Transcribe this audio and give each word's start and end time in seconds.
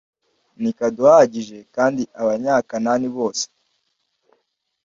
ntikaduhagije 0.59 1.57
kandi 1.75 2.01
abanyakanani 2.21 3.07
bose 3.15 3.45